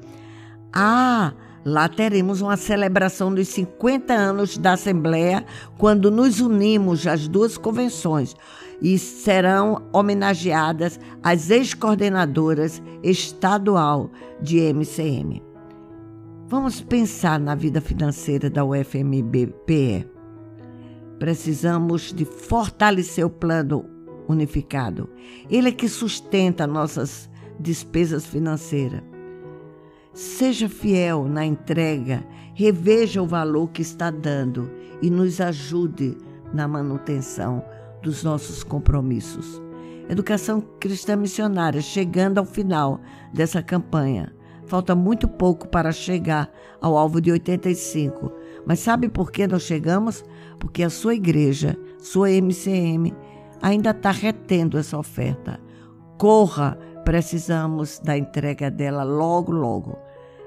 Ah, 0.73 1.33
lá 1.65 1.89
teremos 1.89 2.41
uma 2.41 2.57
celebração 2.57 3.35
dos 3.35 3.49
50 3.49 4.13
anos 4.13 4.59
da 4.59 4.73
Assembleia, 4.73 5.45
quando 5.79 6.11
nos 6.11 6.41
unimos 6.41 7.07
as 7.07 7.29
duas 7.29 7.57
convenções 7.57 8.35
e 8.81 8.99
serão 8.99 9.83
homenageadas 9.93 10.99
as 11.23 11.51
ex-coordenadoras 11.51 12.83
estadual 13.03 14.11
de 14.41 14.59
MCM. 14.59 15.43
Vamos 16.49 16.81
pensar 16.81 17.39
na 17.39 17.55
vida 17.55 17.81
financeira 17.81 18.51
da 18.51 18.65
UFMBPE. 18.65 20.07
Precisamos 21.19 22.13
de 22.13 22.25
fortalecer 22.25 23.25
o 23.25 23.31
plano 23.31 23.87
unificado. 24.29 25.09
Ele 25.49 25.69
é 25.69 25.73
que 25.73 25.89
sustenta 25.89 26.67
nossas 26.67 27.31
despesas 27.59 28.27
financeiras. 28.27 29.12
Seja 30.15 30.69
fiel 30.69 31.25
na 31.25 31.45
entrega, 31.45 32.23
reveja 32.55 33.23
o 33.23 33.27
valor 33.27 33.71
que 33.71 33.81
está 33.81 34.11
dando 34.11 34.71
e 35.01 35.11
nos 35.11 35.41
ajude 35.41 36.19
na 36.53 36.69
manutenção 36.69 37.65
dos 38.03 38.23
nossos 38.23 38.63
compromissos. 38.63 39.63
Educação 40.11 40.61
Cristã 40.79 41.17
Missionária 41.17 41.81
chegando 41.81 42.39
ao 42.39 42.45
final 42.45 43.01
dessa 43.33 43.63
campanha. 43.63 44.35
Falta 44.67 44.95
muito 44.95 45.27
pouco 45.27 45.67
para 45.69 45.93
chegar 45.93 46.51
ao 46.81 46.97
alvo 46.97 47.19
de 47.19 47.33
85. 47.33 48.31
Mas 48.67 48.81
sabe 48.81 49.09
por 49.09 49.33
que 49.33 49.47
nós 49.47 49.63
chegamos? 49.63 50.23
Porque 50.59 50.83
a 50.83 50.91
sua 50.91 51.15
igreja, 51.15 51.77
sua 51.99 52.31
MCM, 52.31 53.15
ainda 53.63 53.91
está 53.91 54.11
retendo 54.11 54.77
essa 54.77 54.99
oferta. 54.99 55.59
Corra, 56.19 56.79
precisamos 57.05 57.99
da 57.99 58.17
entrega 58.17 58.71
dela 58.71 59.03
logo, 59.03 59.53
logo. 59.53 59.99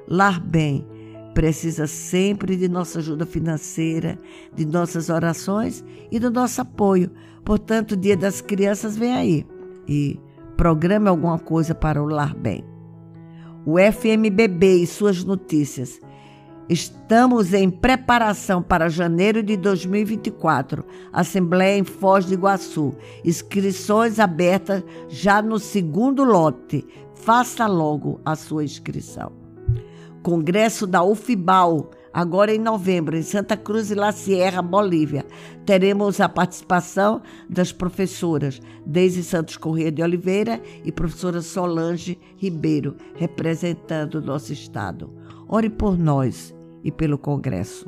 Lar 0.07 0.39
Bem 0.39 0.87
precisa 1.33 1.85
sempre 1.85 2.55
de 2.55 2.69
nossa 2.69 2.99
ajuda 2.99 3.25
financeira, 3.25 4.17
de 4.53 4.65
nossas 4.65 5.09
orações 5.09 5.83
e 6.11 6.17
do 6.19 6.31
nosso 6.31 6.61
apoio 6.61 7.11
Portanto, 7.45 7.91
o 7.91 7.95
Dia 7.95 8.17
das 8.17 8.41
Crianças 8.41 8.97
vem 8.97 9.13
aí 9.13 9.45
e 9.87 10.19
programe 10.57 11.07
alguma 11.07 11.37
coisa 11.37 11.75
para 11.75 12.01
o 12.01 12.07
Lar 12.07 12.35
Bem. 12.35 12.65
O 13.63 13.77
FMBB 13.77 14.81
e 14.81 14.87
suas 14.87 15.23
notícias. 15.23 16.01
Estamos 16.67 17.53
em 17.53 17.69
preparação 17.69 18.59
para 18.59 18.89
janeiro 18.89 19.43
de 19.43 19.55
2024. 19.55 20.83
Assembleia 21.13 21.77
em 21.77 21.83
Foz 21.83 22.25
do 22.25 22.33
Iguaçu. 22.33 22.95
Inscrições 23.23 24.19
abertas 24.19 24.83
já 25.07 25.43
no 25.43 25.59
segundo 25.59 26.23
lote. 26.23 26.83
Faça 27.13 27.67
logo 27.67 28.19
a 28.25 28.35
sua 28.35 28.63
inscrição. 28.63 29.31
Congresso 30.23 30.87
da 30.87 31.03
UFIBAL 31.03 31.91
agora 32.11 32.55
em 32.55 32.57
novembro, 32.57 33.15
em 33.15 33.21
Santa 33.21 33.57
Cruz 33.57 33.91
e 33.91 33.95
La 33.95 34.11
Sierra, 34.11 34.61
Bolívia. 34.61 35.23
Teremos 35.65 36.21
a 36.21 36.29
participação 36.29 37.21
das 37.47 37.71
professoras 37.73 38.59
Deise 38.85 39.21
Santos 39.21 39.57
Corrêa 39.57 39.91
de 39.91 40.01
Oliveira 40.01 40.61
e 40.83 40.91
professora 40.91 41.41
Solange 41.41 42.17
Ribeiro, 42.37 42.95
representando 43.15 44.15
o 44.15 44.21
nosso 44.21 44.53
estado. 44.53 45.13
Ore 45.47 45.69
por 45.69 45.97
nós 45.97 46.54
e 46.85 46.91
pelo 46.91 47.17
Congresso. 47.17 47.87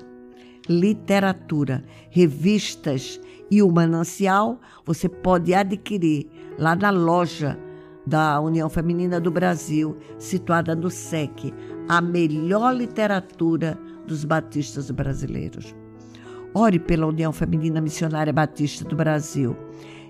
Literatura, 0.68 1.86
revistas 2.10 3.22
e 3.50 3.62
o 3.62 3.72
manancial 3.72 4.60
você 4.86 5.08
pode 5.08 5.54
adquirir 5.54 6.28
lá 6.58 6.76
na 6.76 6.90
loja 6.90 7.58
da 8.06 8.42
União 8.42 8.70
Feminina 8.70 9.20
do 9.20 9.30
Brasil, 9.30 9.96
situada 10.18 10.76
no 10.76 10.90
SEC, 10.90 11.54
a 11.88 12.02
melhor 12.02 12.74
literatura 12.74 13.78
dos 14.06 14.26
batistas 14.26 14.90
brasileiros. 14.90 15.76
Ore 16.54 16.80
pela 16.80 17.06
União 17.06 17.32
Feminina 17.32 17.80
Missionária 17.80 18.34
Batista 18.34 18.84
do 18.84 18.96
Brasil 18.96 19.56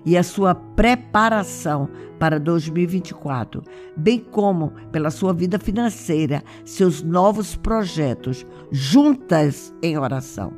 e 0.04 0.16
a 0.16 0.22
sua 0.22 0.54
preparação 0.54 1.88
para 2.18 2.38
2024, 2.40 3.62
bem 3.96 4.18
como 4.18 4.72
pela 4.90 5.10
sua 5.10 5.32
vida 5.32 5.58
financeira, 5.58 6.42
seus 6.64 7.02
novos 7.02 7.56
projetos, 7.56 8.44
juntas 8.70 9.74
em 9.82 9.96
oração. 9.96 10.52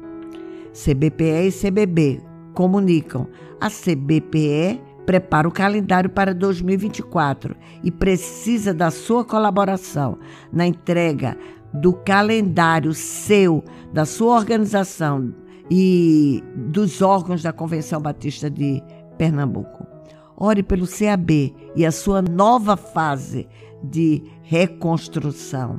CBPE 0.73 1.49
e 1.49 1.53
CBB 1.53 2.23
comunicam. 2.55 3.27
A 3.61 3.69
CBPE 3.69 4.81
prepara 5.05 5.49
o 5.49 5.53
calendário 5.53 6.09
para 6.09 6.33
2024 6.33 7.57
e 7.83 7.91
precisa 7.91 8.73
da 8.73 8.91
sua 8.91 9.25
colaboração 9.25 10.19
na 10.53 10.67
entrega 10.67 11.37
do 11.73 11.93
calendário 11.93 12.95
seu, 12.95 13.63
da 13.93 14.05
sua 14.05 14.37
organização 14.37 15.35
e 15.71 16.43
dos 16.55 17.01
órgãos 17.01 17.43
da 17.43 17.53
Convenção 17.53 18.01
Batista 18.01 18.51
de 18.51 18.83
Pernambuco. 19.21 19.87
Ore 20.35 20.63
pelo 20.63 20.87
CAB 20.87 21.55
e 21.77 21.85
a 21.85 21.93
sua 21.93 22.23
nova 22.23 22.75
fase 22.75 23.47
de 23.85 24.23
reconstrução. 24.41 25.79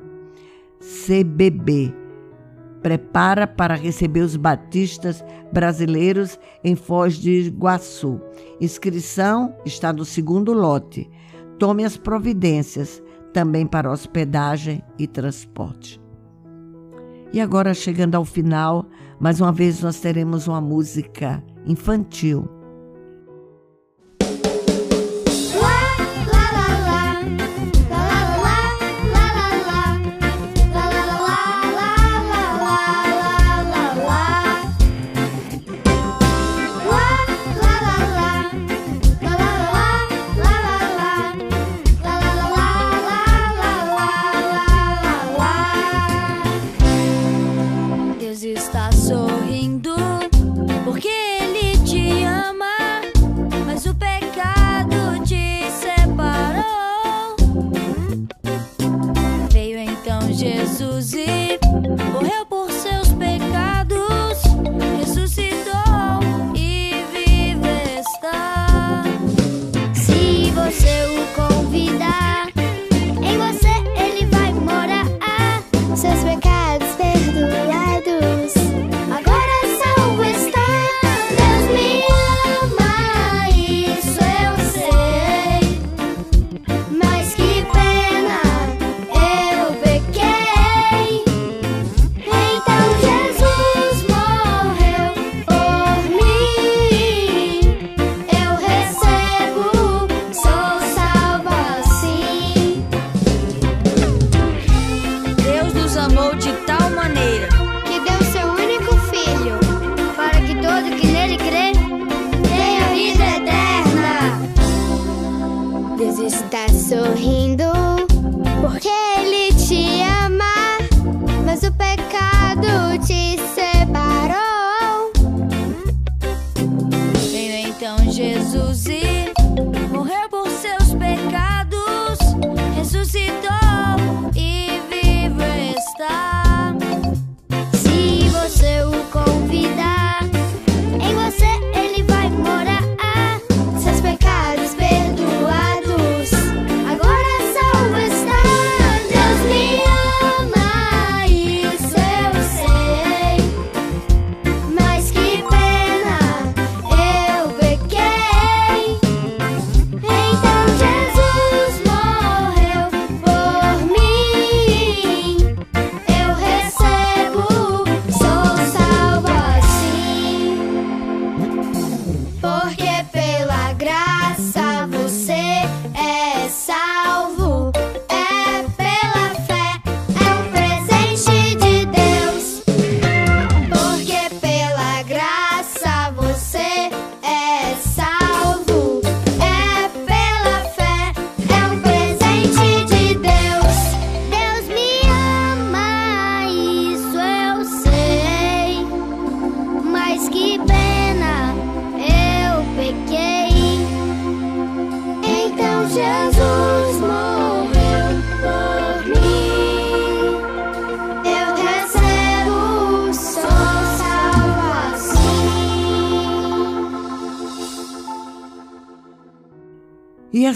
CBB 0.80 1.92
prepara 2.84 3.48
para 3.48 3.74
receber 3.74 4.20
os 4.20 4.36
batistas 4.36 5.26
brasileiros 5.52 6.40
em 6.64 6.76
Foz 6.76 7.16
de 7.16 7.48
Iguaçu. 7.48 8.22
Inscrição 8.60 9.56
está 9.66 9.92
no 9.92 10.06
segundo 10.06 10.54
lote. 10.54 11.10
Tome 11.58 11.84
as 11.84 11.98
providências 11.98 13.02
também 13.34 13.66
para 13.66 13.92
hospedagem 13.92 14.84
e 15.00 15.08
transporte. 15.08 16.00
E 17.34 17.42
agora, 17.42 17.74
chegando 17.74 18.14
ao 18.14 18.24
final, 18.24 18.86
mais 19.20 19.42
uma 19.42 19.52
vez 19.52 19.82
nós 19.82 20.00
teremos 20.00 20.48
uma 20.48 20.62
música 20.62 21.44
infantil 21.66 22.61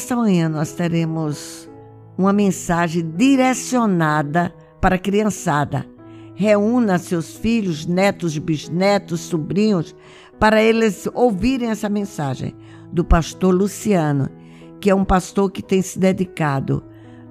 E 0.05 0.07
esta 0.07 0.15
manhã 0.17 0.47
nós 0.47 0.71
teremos 0.71 1.67
uma 2.15 2.31
mensagem 2.31 3.09
direcionada 3.17 4.53
para 4.79 4.97
a 4.97 4.99
criançada. 4.99 5.83
Reúna 6.35 6.99
seus 6.99 7.35
filhos, 7.35 7.87
netos, 7.87 8.37
bisnetos, 8.37 9.21
sobrinhos, 9.21 9.95
para 10.39 10.61
eles 10.61 11.09
ouvirem 11.15 11.71
essa 11.71 11.89
mensagem 11.89 12.53
do 12.93 13.03
pastor 13.03 13.51
Luciano, 13.51 14.29
que 14.79 14.91
é 14.91 14.95
um 14.95 15.03
pastor 15.03 15.49
que 15.49 15.63
tem 15.63 15.81
se 15.81 15.97
dedicado 15.97 16.83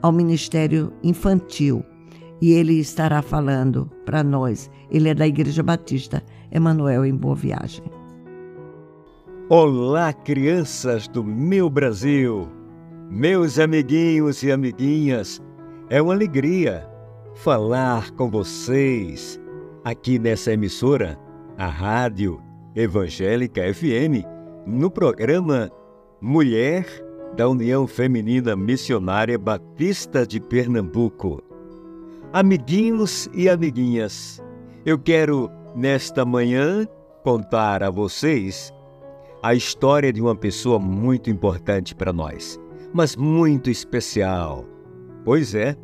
ao 0.03 0.11
ministério 0.11 0.93
infantil. 1.01 1.85
E 2.43 2.55
ele 2.55 2.81
estará 2.81 3.23
falando 3.23 3.89
para 4.05 4.25
nós. 4.25 4.69
Ele 4.91 5.09
é 5.09 5.15
da 5.15 5.29
Igreja 5.29 5.63
Batista 5.63 6.25
Emanuel 6.51 7.05
em 7.05 7.15
Boa 7.15 7.37
Viagem. 7.37 7.85
Olá, 9.49 10.13
crianças 10.13 11.07
do 11.07 11.23
meu 11.23 11.71
Brasil! 11.71 12.64
Meus 13.11 13.59
amiguinhos 13.59 14.43
e 14.43 14.51
amiguinhas, 14.51 15.41
é 15.89 16.01
uma 16.01 16.15
alegria 16.15 16.89
falar 17.35 18.11
com 18.13 18.31
vocês 18.31 19.41
aqui 19.85 20.19
nessa 20.19 20.53
emissora, 20.53 21.19
a 21.57 21.67
Rádio 21.67 22.41
Evangélica 22.75 23.63
FM, 23.73 24.25
no 24.67 24.91
programa 24.91 25.71
Mulher 26.21 26.87
da 27.37 27.49
União 27.49 27.87
Feminina 27.87 28.57
Missionária 28.57 29.39
Batista 29.39 30.27
de 30.27 30.41
Pernambuco. 30.41 31.43
Amiguinhos 32.33 33.29
e 33.35 33.49
amiguinhas, 33.49 34.43
eu 34.85 34.99
quero 34.99 35.51
nesta 35.77 36.25
manhã 36.25 36.89
contar 37.23 37.83
a 37.83 37.91
vocês 37.91 38.73
a 39.43 39.55
história 39.55 40.13
de 40.13 40.23
uma 40.23 40.35
pessoa 40.35 40.79
muito 40.79 41.29
importante 41.29 41.95
para 41.95 42.13
nós, 42.13 42.59
mas 42.95 43.17
muito 43.17 43.69
especial. 43.69 44.65
Pois 45.25 45.55
é, 45.55 45.77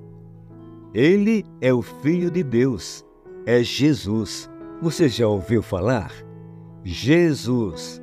ele 0.94 1.44
é 1.60 1.74
o 1.74 1.82
Filho 1.82 2.30
de 2.30 2.44
Deus, 2.44 3.04
é 3.44 3.62
Jesus. 3.62 4.48
Você 4.80 5.08
já 5.08 5.26
ouviu 5.26 5.60
falar? 5.60 6.12
Jesus. 6.84 8.00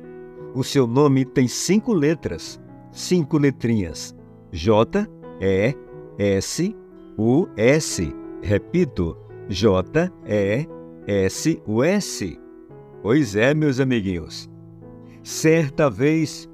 O 0.54 0.62
seu 0.62 0.86
nome 0.86 1.24
tem 1.24 1.48
cinco 1.48 1.94
letras, 1.94 2.60
cinco 2.92 3.38
letrinhas: 3.38 4.14
J, 4.52 5.08
E, 5.40 5.74
S, 6.18 6.76
U, 7.16 7.48
S. 7.56 8.14
Repito, 8.42 9.16
J, 9.48 10.12
E, 10.26 10.68
S, 11.06 11.62
U, 11.66 11.82
S. 11.82 12.38
Pois 13.02 13.34
é, 13.34 13.54
meus 13.54 13.80
amiguinhos. 13.80 14.50
Certa 15.22 15.88
vez, 15.88 16.48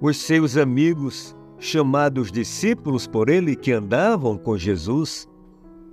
os 0.00 0.16
seus 0.16 0.56
amigos, 0.56 1.35
chamados 1.58 2.30
discípulos 2.30 3.06
por 3.06 3.28
ele 3.28 3.56
que 3.56 3.72
andavam 3.72 4.36
com 4.36 4.56
Jesus, 4.56 5.28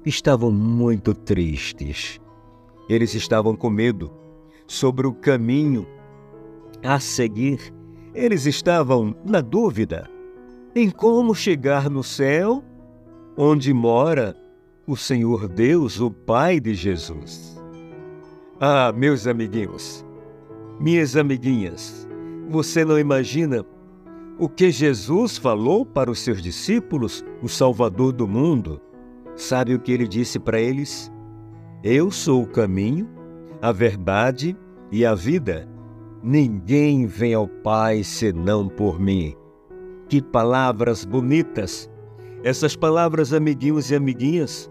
estavam 0.05 0.51
muito 0.51 1.13
tristes. 1.13 2.19
Eles 2.89 3.13
estavam 3.13 3.55
com 3.55 3.69
medo 3.69 4.11
sobre 4.67 5.07
o 5.07 5.13
caminho 5.13 5.87
a 6.83 6.99
seguir. 6.99 7.73
Eles 8.13 8.45
estavam 8.45 9.15
na 9.25 9.41
dúvida 9.41 10.09
em 10.75 10.89
como 10.89 11.33
chegar 11.33 11.89
no 11.89 12.03
céu, 12.03 12.63
onde 13.37 13.73
mora 13.73 14.35
o 14.85 14.97
Senhor 14.97 15.47
Deus, 15.47 15.99
o 15.99 16.11
Pai 16.11 16.59
de 16.59 16.73
Jesus. 16.73 17.57
Ah, 18.59 18.91
meus 18.91 19.27
amiguinhos, 19.27 20.05
minhas 20.79 21.15
amiguinhas, 21.15 22.07
você 22.49 22.83
não 22.83 22.99
imagina 22.99 23.65
o 24.37 24.49
que 24.49 24.71
Jesus 24.71 25.37
falou 25.37 25.85
para 25.85 26.09
os 26.09 26.19
seus 26.19 26.41
discípulos, 26.41 27.23
o 27.41 27.47
Salvador 27.47 28.11
do 28.11 28.27
mundo? 28.27 28.81
Sabe 29.35 29.75
o 29.75 29.79
que 29.79 29.91
ele 29.91 30.07
disse 30.07 30.39
para 30.39 30.59
eles? 30.59 31.11
Eu 31.83 32.09
sou 32.09 32.43
o 32.43 32.47
caminho, 32.47 33.07
a 33.61 33.71
verdade 33.71 34.57
e 34.91 35.05
a 35.05 35.13
vida. 35.13 35.67
Ninguém 36.23 37.05
vem 37.05 37.33
ao 37.33 37.47
Pai 37.47 38.03
senão 38.03 38.67
por 38.67 38.99
mim. 38.99 39.35
Que 40.07 40.21
palavras 40.21 41.05
bonitas! 41.05 41.89
Essas 42.43 42.75
palavras, 42.75 43.33
amiguinhos 43.33 43.89
e 43.89 43.95
amiguinhas, 43.95 44.69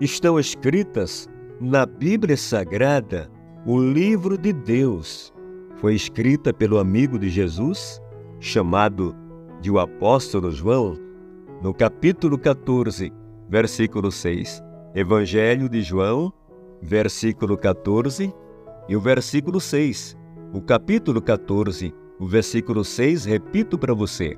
estão 0.00 0.38
escritas 0.38 1.28
na 1.60 1.84
Bíblia 1.84 2.36
Sagrada, 2.36 3.30
o 3.66 3.78
livro 3.80 4.38
de 4.38 4.52
Deus. 4.52 5.32
Foi 5.76 5.94
escrita 5.94 6.52
pelo 6.52 6.78
amigo 6.78 7.18
de 7.18 7.28
Jesus, 7.28 8.00
chamado 8.40 9.14
de 9.60 9.70
o 9.70 9.78
apóstolo 9.78 10.50
João, 10.50 10.96
no 11.62 11.74
capítulo 11.74 12.38
14, 12.38 13.12
versículo 13.48 14.12
6. 14.12 14.62
Evangelho 14.94 15.68
de 15.68 15.82
João, 15.82 16.32
versículo 16.80 17.56
14 17.58 18.32
e 18.88 18.96
o 18.96 19.00
versículo 19.00 19.60
6. 19.60 20.16
O 20.52 20.62
capítulo 20.62 21.20
14, 21.20 21.92
o 22.18 22.26
versículo 22.26 22.84
6, 22.84 23.24
repito 23.24 23.76
para 23.76 23.92
você. 23.92 24.36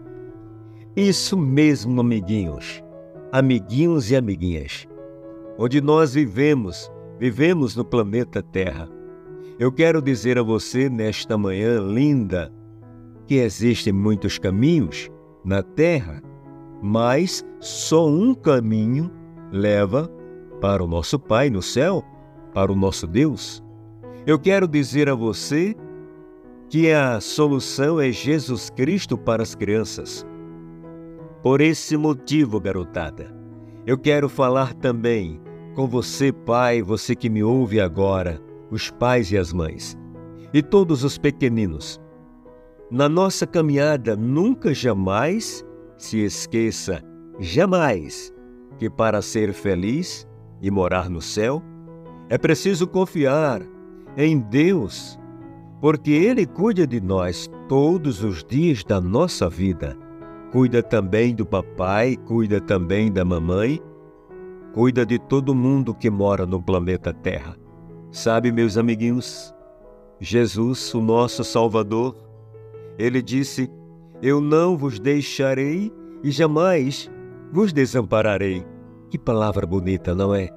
Isso 0.96 1.36
mesmo, 1.36 2.00
amiguinhos, 2.00 2.82
amiguinhos 3.30 4.10
e 4.10 4.16
amiguinhas. 4.16 4.88
Onde 5.58 5.80
nós 5.80 6.14
vivemos, 6.14 6.90
vivemos 7.18 7.76
no 7.76 7.84
planeta 7.84 8.42
Terra. 8.42 8.88
Eu 9.58 9.70
quero 9.70 10.00
dizer 10.00 10.38
a 10.38 10.42
você 10.42 10.88
nesta 10.88 11.36
manhã 11.36 11.78
linda 11.80 12.50
que 13.30 13.36
existem 13.36 13.92
muitos 13.92 14.40
caminhos 14.40 15.08
na 15.44 15.62
Terra, 15.62 16.20
mas 16.82 17.46
só 17.60 18.08
um 18.08 18.34
caminho 18.34 19.08
leva 19.52 20.10
para 20.60 20.82
o 20.82 20.88
nosso 20.88 21.16
Pai 21.16 21.48
no 21.48 21.62
céu, 21.62 22.02
para 22.52 22.72
o 22.72 22.74
nosso 22.74 23.06
Deus. 23.06 23.62
Eu 24.26 24.36
quero 24.36 24.66
dizer 24.66 25.08
a 25.08 25.14
você 25.14 25.76
que 26.68 26.90
a 26.90 27.20
solução 27.20 28.00
é 28.00 28.10
Jesus 28.10 28.68
Cristo 28.68 29.16
para 29.16 29.44
as 29.44 29.54
crianças. 29.54 30.26
Por 31.40 31.60
esse 31.60 31.96
motivo, 31.96 32.58
garotada, 32.58 33.32
eu 33.86 33.96
quero 33.96 34.28
falar 34.28 34.74
também 34.74 35.40
com 35.76 35.86
você, 35.86 36.32
pai, 36.32 36.82
você 36.82 37.14
que 37.14 37.30
me 37.30 37.44
ouve 37.44 37.80
agora, 37.80 38.42
os 38.72 38.90
pais 38.90 39.30
e 39.30 39.38
as 39.38 39.52
mães, 39.52 39.96
e 40.52 40.60
todos 40.60 41.04
os 41.04 41.16
pequeninos. 41.16 42.00
Na 42.90 43.08
nossa 43.08 43.46
caminhada, 43.46 44.16
nunca 44.16 44.74
jamais 44.74 45.64
se 45.96 46.24
esqueça, 46.24 47.00
jamais, 47.38 48.34
que 48.78 48.90
para 48.90 49.22
ser 49.22 49.52
feliz 49.52 50.26
e 50.60 50.70
morar 50.72 51.08
no 51.08 51.20
céu, 51.20 51.62
é 52.28 52.36
preciso 52.36 52.88
confiar 52.88 53.62
em 54.16 54.40
Deus, 54.40 55.16
porque 55.80 56.10
Ele 56.10 56.44
cuida 56.44 56.84
de 56.84 57.00
nós 57.00 57.48
todos 57.68 58.24
os 58.24 58.42
dias 58.42 58.82
da 58.82 59.00
nossa 59.00 59.48
vida. 59.48 59.96
Cuida 60.50 60.82
também 60.82 61.32
do 61.32 61.46
papai, 61.46 62.16
cuida 62.16 62.60
também 62.60 63.12
da 63.12 63.24
mamãe, 63.24 63.80
cuida 64.72 65.06
de 65.06 65.16
todo 65.16 65.54
mundo 65.54 65.94
que 65.94 66.10
mora 66.10 66.44
no 66.44 66.60
planeta 66.60 67.14
Terra. 67.14 67.56
Sabe, 68.10 68.50
meus 68.50 68.76
amiguinhos, 68.76 69.54
Jesus, 70.18 70.92
o 70.92 71.00
nosso 71.00 71.44
Salvador, 71.44 72.16
ele 73.00 73.22
disse: 73.22 73.70
Eu 74.22 74.40
não 74.40 74.76
vos 74.76 75.00
deixarei 75.00 75.90
e 76.22 76.30
jamais 76.30 77.10
vos 77.50 77.72
desampararei. 77.72 78.64
Que 79.08 79.18
palavra 79.18 79.66
bonita, 79.66 80.14
não 80.14 80.34
é? 80.34 80.50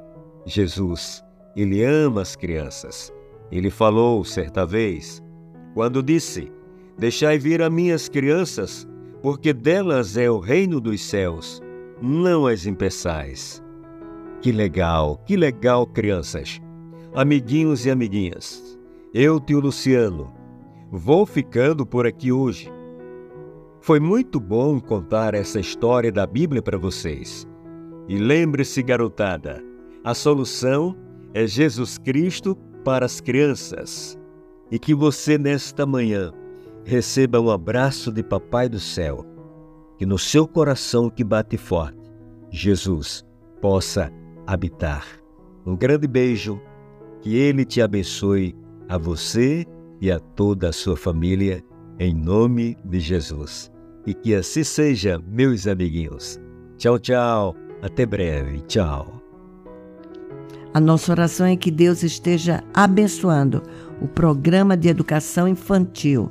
Jesus, 0.45 1.23
ele 1.56 1.84
ama 1.84 2.21
as 2.21 2.36
crianças. 2.36 3.13
Ele 3.49 3.69
falou 3.69 4.25
certa 4.25 4.65
vez, 4.65 5.23
quando 5.73 6.03
disse: 6.03 6.51
Deixai 6.97 7.39
vir 7.39 7.62
a 7.62 7.69
minhas 7.69 8.10
crianças, 8.10 8.86
porque 9.21 9.53
delas 9.53 10.17
é 10.17 10.29
o 10.29 10.39
reino 10.39 10.82
dos 10.82 11.01
céus, 11.01 11.62
não 12.01 12.45
as 12.45 12.65
impeçais. 12.65 13.63
Que 14.41 14.51
legal, 14.51 15.17
que 15.25 15.38
legal, 15.38 15.88
crianças! 15.88 16.62
Amiguinhos 17.15 17.86
e 17.86 17.91
amiguinhas, 17.91 18.77
eu, 19.13 19.39
tio 19.39 19.60
Luciano, 19.60 20.34
vou 20.95 21.25
ficando 21.25 21.88
por 21.88 22.06
aqui 22.06 22.32
hoje. 22.32 22.71
Foi 23.82 23.99
muito 23.99 24.39
bom 24.39 24.79
contar 24.79 25.34
essa 25.34 25.60
história 25.60 26.12
da 26.12 26.27
Bíblia 26.27 26.62
para 26.62 26.77
vocês. 26.77 27.47
E 28.08 28.15
lembre-se, 28.15 28.84
garotada, 28.84 29.63
a 30.03 30.13
solução 30.13 30.95
é 31.34 31.47
Jesus 31.47 31.97
Cristo 31.97 32.56
para 32.86 33.08
as 33.08 33.19
crianças. 33.19 34.19
E 34.69 34.77
que 34.77 34.93
você, 34.93 35.36
nesta 35.36 35.84
manhã, 35.84 36.32
receba 36.86 37.39
um 37.39 37.49
abraço 37.49 38.12
de 38.12 38.21
Papai 38.21 38.69
do 38.69 38.79
Céu. 38.79 39.25
Que 39.97 40.06
no 40.06 40.19
seu 40.19 40.47
coração 40.47 41.10
que 41.10 41.23
bate 41.23 41.58
forte, 41.58 41.97
Jesus 42.51 43.25
possa 43.60 44.12
habitar. 44.45 45.08
Um 45.65 45.75
grande 45.75 46.08
beijo, 46.08 46.62
que 47.19 47.36
Ele 47.36 47.65
te 47.65 47.82
abençoe 47.82 48.56
a 48.88 48.95
você 48.95 49.65
e 50.04 50.12
a 50.12 50.20
toda 50.20 50.68
a 50.68 50.74
sua 50.74 50.98
família, 50.98 51.63
em 51.98 52.13
nome 52.13 52.78
de 52.84 53.00
Jesus. 53.00 53.72
E 54.06 54.13
que 54.13 54.36
assim 54.36 54.62
seja, 54.62 55.18
meus 55.26 55.66
amiguinhos. 55.66 56.38
Tchau, 56.78 57.00
tchau. 57.00 57.56
Até 57.82 58.06
breve. 58.06 58.60
Tchau. 58.68 59.24
A 60.74 60.80
nossa 60.82 61.10
oração 61.10 61.46
é 61.46 61.56
que 61.56 61.72
Deus 61.72 62.04
esteja 62.04 62.62
abençoando 62.74 63.63
o 64.02 64.08
programa 64.10 64.76
de 64.76 64.89
educação 64.89 65.48
infantil 65.48 66.28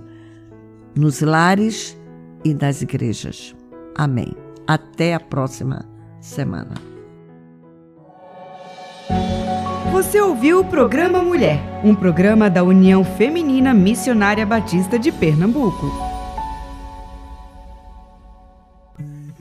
nos 0.94 1.22
lares 1.22 1.98
e 2.44 2.52
nas 2.52 2.82
igrejas. 2.82 3.56
Amém. 3.94 4.34
Até 4.66 5.14
a 5.14 5.20
próxima 5.20 5.88
semana. 6.20 6.91
Você 9.92 10.18
ouviu 10.22 10.60
o 10.60 10.64
programa 10.64 11.22
Mulher, 11.22 11.60
um 11.84 11.94
programa 11.94 12.48
da 12.48 12.64
União 12.64 13.04
Feminina 13.04 13.74
Missionária 13.74 14.46
Batista 14.46 14.98
de 14.98 15.12
Pernambuco. 15.12 15.86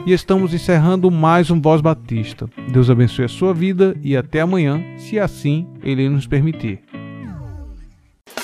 e 0.05 0.11
estamos 0.13 0.53
encerrando 0.53 1.09
mais 1.09 1.49
um 1.49 1.61
Voz 1.61 1.79
Batista. 1.79 2.49
Deus 2.69 2.89
abençoe 2.89 3.25
a 3.25 3.29
sua 3.29 3.53
vida 3.53 3.95
e 4.01 4.17
até 4.17 4.41
amanhã, 4.41 4.83
se 4.97 5.17
assim 5.17 5.67
Ele 5.83 6.09
nos 6.09 6.27
permitir. 6.27 6.81